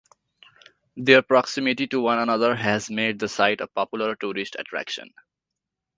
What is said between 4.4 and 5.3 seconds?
attraction.